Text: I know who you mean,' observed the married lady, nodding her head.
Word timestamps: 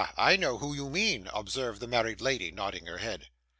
I 0.17 0.35
know 0.35 0.57
who 0.57 0.73
you 0.73 0.89
mean,' 0.89 1.29
observed 1.31 1.79
the 1.79 1.85
married 1.85 2.21
lady, 2.21 2.49
nodding 2.49 2.87
her 2.87 2.97
head. 2.97 3.27